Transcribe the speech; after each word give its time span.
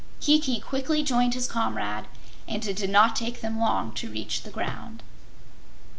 Kiki 0.19 0.59
quickly 0.59 1.03
joined 1.03 1.35
his 1.35 1.45
comrade 1.47 2.07
and 2.47 2.65
it 2.65 2.75
did 2.75 2.89
not 2.89 3.15
take 3.15 3.41
them 3.41 3.59
long 3.59 3.91
to 3.91 4.09
reach 4.09 4.41
the 4.41 4.49
ground. 4.49 5.03
8. 5.05 5.05